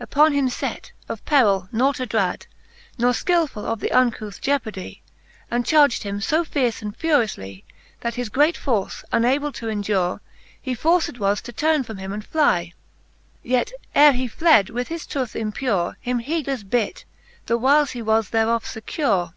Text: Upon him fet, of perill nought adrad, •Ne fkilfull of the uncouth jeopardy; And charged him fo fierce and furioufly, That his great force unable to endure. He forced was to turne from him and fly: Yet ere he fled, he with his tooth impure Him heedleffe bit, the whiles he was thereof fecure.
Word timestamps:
Upon 0.00 0.32
him 0.32 0.48
fet, 0.48 0.90
of 1.06 1.22
perill 1.26 1.68
nought 1.70 2.00
adrad, 2.00 2.46
•Ne 2.98 3.08
fkilfull 3.12 3.64
of 3.66 3.80
the 3.80 3.92
uncouth 3.92 4.40
jeopardy; 4.40 5.02
And 5.50 5.66
charged 5.66 6.02
him 6.02 6.18
fo 6.18 6.44
fierce 6.44 6.80
and 6.80 6.98
furioufly, 6.98 7.62
That 8.00 8.14
his 8.14 8.30
great 8.30 8.56
force 8.56 9.04
unable 9.12 9.52
to 9.52 9.68
endure. 9.68 10.22
He 10.58 10.74
forced 10.74 11.18
was 11.18 11.42
to 11.42 11.52
turne 11.52 11.82
from 11.82 11.98
him 11.98 12.10
and 12.10 12.24
fly: 12.24 12.72
Yet 13.42 13.70
ere 13.94 14.12
he 14.12 14.28
fled, 14.28 14.68
he 14.68 14.72
with 14.72 14.88
his 14.88 15.04
tooth 15.06 15.36
impure 15.36 15.98
Him 16.00 16.20
heedleffe 16.22 16.70
bit, 16.70 17.04
the 17.44 17.58
whiles 17.58 17.90
he 17.90 18.00
was 18.00 18.30
thereof 18.30 18.64
fecure. 18.64 19.34